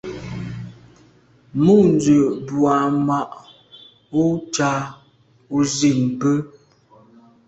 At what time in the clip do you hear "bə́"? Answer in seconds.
6.19-6.35